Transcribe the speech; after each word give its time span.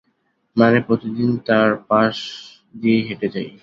মানে, 0.55 0.79
প্রতিদিন 0.81 1.29
তার 1.45 1.69
পাশ 1.87 2.15
দিয়েই 2.75 3.03
হেঁটে 3.07 3.27
যাই। 3.29 3.49